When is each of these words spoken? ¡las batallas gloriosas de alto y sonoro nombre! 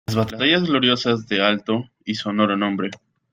¡las 0.07 0.15
batallas 0.15 0.63
gloriosas 0.63 1.27
de 1.27 1.43
alto 1.43 1.87
y 2.03 2.15
sonoro 2.15 2.57
nombre! 2.57 2.89